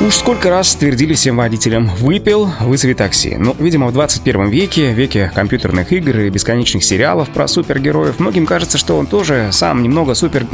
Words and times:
Уж 0.00 0.16
сколько 0.16 0.50
раз 0.50 0.74
твердили 0.74 1.14
всем 1.14 1.36
водителям 1.36 1.86
«выпил, 1.86 2.50
вызови 2.60 2.94
такси». 2.94 3.36
Ну, 3.38 3.54
видимо, 3.60 3.86
в 3.86 3.92
21 3.92 4.48
веке, 4.48 4.92
веке 4.92 5.30
компьютерных 5.32 5.92
игр 5.92 6.18
и 6.18 6.30
бесконечных 6.30 6.82
сериалов 6.82 7.30
про 7.30 7.46
супергероев, 7.46 8.18
многим 8.18 8.44
кажется, 8.44 8.76
что 8.76 8.98
он 8.98 9.06
тоже 9.06 9.50
сам 9.52 9.84
немного 9.84 10.14
супер... 10.14 10.46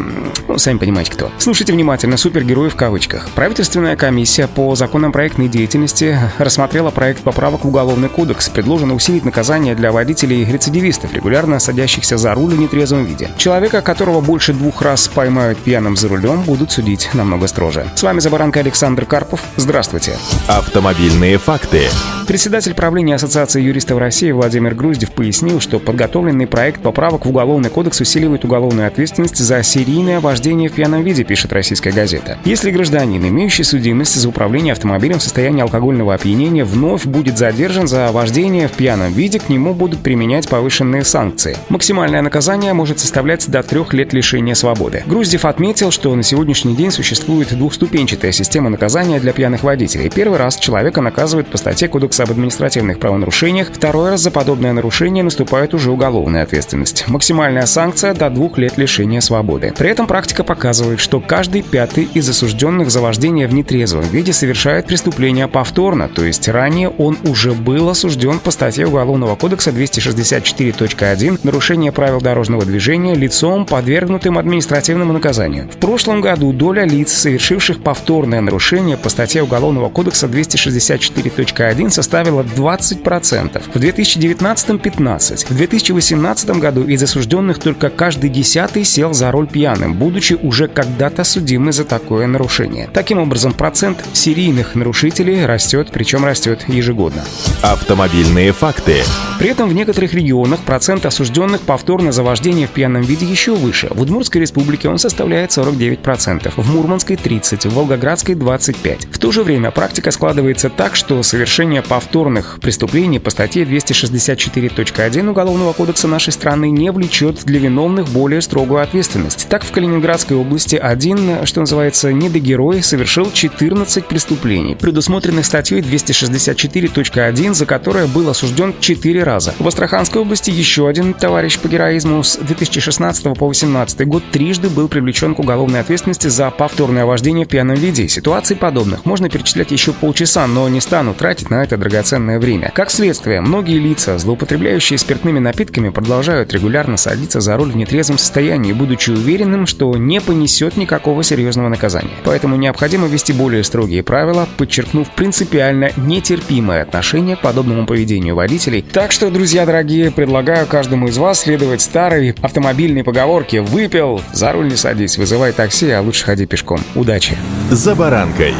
Ну, 0.47 0.59
сами 0.59 0.77
понимаете 0.77 1.12
кто. 1.12 1.33
Слушайте 1.39 1.73
внимательно, 1.73 2.19
супергерой 2.19 2.69
в 2.69 2.77
кавычках. 2.77 3.30
Правительственная 3.34 3.97
комиссия 3.97 4.47
по 4.47 4.75
законам 4.75 5.11
проектной 5.11 5.48
деятельности 5.48 6.19
рассмотрела 6.38 6.91
проект 6.91 7.23
поправок 7.23 7.65
в 7.65 7.69
Уголовный 7.69 8.11
кодекс. 8.11 8.51
Предложено 8.51 8.95
усилить 8.95 9.25
наказание 9.25 9.75
для 9.75 9.91
водителей-рецидивистов, 9.91 11.15
регулярно 11.15 11.59
садящихся 11.61 12.19
за 12.19 12.34
руль 12.34 12.55
в 12.55 12.61
нетрезвом 12.61 13.07
виде. 13.07 13.30
Человека, 13.38 13.80
которого 13.80 14.20
больше 14.20 14.52
двух 14.52 14.83
раз 14.83 15.09
поймают 15.09 15.59
пьяным 15.59 15.97
за 15.97 16.09
рулем, 16.09 16.43
будут 16.43 16.70
судить 16.73 17.09
намного 17.15 17.47
строже. 17.47 17.87
С 17.95 18.02
вами 18.02 18.20
Забаранка 18.20 18.61
Александр 18.61 19.07
Карп 19.07 19.30
Карпов. 19.30 19.43
Здравствуйте. 19.57 20.16
Автомобильные 20.48 21.39
факты. 21.39 21.83
Председатель 22.27 22.75
правления 22.75 23.16
Ассоциации 23.16 23.61
юристов 23.61 23.98
России 23.98 24.30
Владимир 24.30 24.75
Груздев 24.75 25.11
пояснил, 25.11 25.59
что 25.61 25.80
подготовленный 25.80 26.47
проект 26.47 26.80
поправок 26.80 27.27
в 27.27 27.30
Уголовный 27.30 27.70
кодекс 27.70 28.01
усиливает 28.01 28.45
уголовную 28.45 28.87
ответственность 28.87 29.39
за 29.39 29.62
серийное 29.62 30.20
вождение 30.20 30.69
в 30.69 30.73
пьяном 30.73 31.03
виде, 31.03 31.25
пишет 31.25 31.53
российская 31.53 31.91
газета. 31.91 32.39
Если 32.45 32.70
гражданин, 32.70 33.27
имеющий 33.27 33.65
судимость 33.65 34.15
за 34.15 34.29
управление 34.29 34.73
автомобилем 34.73 35.19
в 35.19 35.23
состоянии 35.23 35.62
алкогольного 35.62 36.15
опьянения, 36.15 36.65
вновь 36.65 37.05
будет 37.05 37.37
задержан 37.37 37.89
за 37.89 38.12
вождение 38.12 38.69
в 38.69 38.73
пьяном 38.73 39.12
виде, 39.12 39.41
к 39.41 39.48
нему 39.48 39.75
будут 39.75 40.01
применять 40.01 40.48
повышенные 40.48 41.05
санкции. 41.05 41.56
Максимальное 41.69 42.23
наказание 42.23 42.75
может 42.75 43.01
составлять 43.01 43.48
до 43.51 43.62
трех 43.62 43.92
лет 43.92 44.12
лишения 44.12 44.55
свободы. 44.55 45.03
Груздев 45.06 45.45
отметил, 45.45 45.91
что 45.91 46.14
на 46.14 46.23
сегодняшний 46.23 46.77
день 46.77 46.92
существует 46.92 47.56
двухступенчатая 47.56 48.33
система 48.33 48.70
наказания 48.70 49.20
для 49.21 49.33
пьяных 49.33 49.63
водителей. 49.63 50.11
Первый 50.11 50.39
раз 50.39 50.57
человека 50.57 51.01
наказывают 51.01 51.49
по 51.49 51.59
статье 51.59 51.89
Кодекса 51.89 52.23
об 52.23 52.31
административных 52.31 52.99
правонарушениях, 52.99 53.69
второй 53.73 54.11
раз 54.11 54.21
за 54.21 54.31
подобное 54.31 54.73
нарушение 54.73 55.23
наступает 55.23 55.75
уже 55.75 55.91
уголовная 55.91 56.43
ответственность. 56.43 57.05
Максимальная 57.09 57.67
санкция 57.67 58.15
до 58.15 58.31
двух 58.31 58.59
лет 58.59 58.79
лишения 58.79 59.21
свободы. 59.21 59.73
При 59.77 59.91
этом 59.91 60.07
практика 60.07 60.45
показывает, 60.45 61.01
что 61.01 61.21
каждый 61.21 61.63
пятый 61.63 62.09
из 62.15 62.29
осужденных 62.29 62.91
за 62.91 63.01
вождение 63.01 63.47
в 63.47 63.55
нетрезвом 63.55 64.05
виде 64.05 64.33
совершает 64.33 64.87
преступление 64.87 65.48
повторно, 65.48 66.09
то 66.09 66.25
есть 66.25 66.48
ранее 66.48 66.89
он 66.89 67.19
уже 67.25 67.53
был 67.53 67.89
осужден 67.89 68.39
по 68.39 68.51
статье 68.51 68.87
Уголовного 68.87 69.37
кодекса 69.37 69.71
264.1 69.71 71.41
«Нарушение 71.43 71.93
правил 71.93 72.21
дорожного 72.21 72.65
движения 72.65 73.15
лицом, 73.15 73.67
подвергнутым 73.67 74.39
административному 74.39 75.13
наказанию». 75.13 75.69
В 75.71 75.77
прошлом 75.77 76.21
году 76.21 76.53
доля 76.53 76.85
лиц, 76.85 77.13
совершивших 77.13 77.83
повторное 77.83 78.41
нарушение 78.41 78.97
по 78.97 79.09
статье 79.11 79.42
Уголовного 79.42 79.91
кодекса 79.91 80.27
264.1 80.27 81.91
составила 81.91 82.20
составила 82.20 82.42
20%, 82.42 83.62
в 83.75 83.78
2019– 83.78 84.69
15%. 84.70 85.47
В 85.48 85.56
2018 85.56 86.50
году 86.58 86.84
из 86.84 87.02
осужденных 87.02 87.58
только 87.58 87.91
каждый 87.91 88.30
десятый 88.30 88.84
сел 88.84 89.12
за 89.12 89.30
руль 89.30 89.47
пьяным, 89.47 89.94
будучи 89.94 90.34
уже 90.34 90.69
когда-то 90.69 91.25
судимы 91.25 91.72
за 91.72 91.84
такое 91.84 92.27
нарушение. 92.27 92.89
Таким 92.92 93.19
образом, 93.19 93.52
процент 93.52 93.98
серийных 94.12 94.75
нарушителей 94.75 95.47
растет, 95.47 95.91
причем 95.92 96.24
растет 96.24 96.64
ежегодно. 96.69 97.24
Автомобильные 97.62 98.52
факты. 98.52 99.02
При 99.39 99.50
этом 99.50 99.69
в 99.69 99.72
некоторых 99.72 100.12
регионах 100.14 100.61
процент 100.61 101.06
осужденных 101.06 101.62
повторно 101.62 102.12
за 102.12 102.22
вождение 102.22 102.67
в 102.67 102.70
пьяном 102.70 103.02
виде 103.02 103.27
еще 103.27 103.55
выше. 103.55 103.89
В 103.90 104.02
Удмуртской 104.02 104.40
республике 104.40 104.89
он 104.89 104.98
составляет 104.98 105.51
49%, 105.51 106.52
в 106.56 106.74
Мурманской– 106.74 107.17
30%, 107.24 107.68
в 107.68 107.74
Волгоградской– 107.74 108.35
25%. 108.36 108.99
В 109.11 109.18
то 109.18 109.33
же 109.33 109.42
время 109.42 109.70
практика 109.70 110.11
складывается 110.11 110.70
так, 110.70 110.96
что 110.96 111.22
совершение 111.22 111.83
повторных 111.83 112.58
преступлений 112.61 113.18
по 113.18 113.30
статье 113.30 113.64
264.1 113.64 115.28
Уголовного 115.28 115.72
кодекса 115.72 116.08
нашей 116.08 116.33
страны 116.33 116.70
не 116.70 116.90
влечет 116.90 117.44
для 117.44 117.61
виновных 117.61 118.08
более 118.08 118.40
строгую 118.40 118.80
ответственность. 118.80 119.46
Так, 119.48 119.64
в 119.64 119.72
Калининградской 119.72 120.36
области 120.36 120.77
один, 120.77 121.46
что 121.46 121.61
называется, 121.61 122.12
недогерой, 122.12 122.83
совершил 122.83 123.30
14 123.30 124.06
преступлений, 124.06 124.74
предусмотренных 124.74 125.44
статьей 125.44 125.80
264.1, 125.80 127.55
за 127.55 127.67
которое 127.67 128.06
был 128.06 128.28
осужден 128.28 128.75
4 128.78 129.22
раза. 129.22 129.55
В 129.58 129.69
Астраханской 129.69 130.22
области 130.22 130.50
еще 130.50 130.88
один 130.88 131.14
товарищ 131.14 131.58
по 131.58 131.69
героизму 131.69 132.22
с 132.22 132.37
2016 132.37 133.25
по 133.25 133.46
2018 133.46 134.06
год 134.06 134.22
трижды 134.32 134.69
был 134.69 134.88
привлечен 134.88 135.34
к 135.34 135.38
уголовной 135.38 135.81
ответственности 135.81 136.28
за 136.28 136.50
повторное 136.50 137.05
вождение 137.05 137.44
в 137.44 137.49
пьяном 137.49 137.76
виде. 137.76 138.08
Ситуаций 138.08 138.56
подобных 138.90 139.06
можно 139.06 139.28
перечислять 139.28 139.70
еще 139.70 139.93
полчаса, 139.93 140.46
но 140.46 140.69
не 140.69 140.81
стану 140.81 141.14
тратить 141.14 141.50
на 141.50 141.62
это 141.62 141.76
драгоценное 141.76 142.38
время. 142.38 142.70
Как 142.75 142.90
следствие, 142.90 143.40
многие 143.40 143.78
лица, 143.78 144.19
злоупотребляющие 144.19 144.99
спиртными 144.99 145.38
напитками, 145.38 145.90
продолжают 145.90 146.52
регулярно 146.52 146.96
садиться 146.96 147.40
за 147.40 147.56
руль 147.56 147.73
в 147.73 147.76
нетрезвом 147.76 148.19
состоянии, 148.19 148.73
будучи 148.73 149.11
уверенным, 149.11 149.67
что 149.67 149.96
не 149.96 150.20
понесет 150.20 150.76
никакого 150.76 151.23
серьезного 151.23 151.69
наказания. 151.69 152.11
Поэтому 152.25 152.56
необходимо 152.56 153.06
ввести 153.06 153.32
более 153.32 153.64
строгие 153.64 154.02
правила, 154.02 154.49
подчеркнув 154.56 155.11
принципиально 155.11 155.90
нетерпимое 155.96 156.82
отношение 156.82 157.37
к 157.37 157.40
подобному 157.40 157.87
поведению 157.87 158.34
водителей. 158.34 158.82
Так 158.82 159.12
что, 159.12 159.31
друзья 159.31 159.67
дорогие, 159.67 160.11
предлагаю 160.11 160.67
каждому 160.67 161.08
из 161.08 161.19
вас 161.19 161.40
следовать 161.40 161.81
старой 161.81 162.34
автомобильной 162.40 163.05
поговорке 163.05 163.61
«Выпил, 163.61 164.20
за 164.32 164.52
руль 164.52 164.69
не 164.69 164.76
садись, 164.76 165.19
вызывай 165.19 165.52
такси, 165.52 165.90
а 165.90 166.00
лучше 166.00 166.25
ходи 166.25 166.46
пешком». 166.46 166.81
Удачи! 166.94 167.37
«За 167.73 167.94
баранкой» 167.94 168.55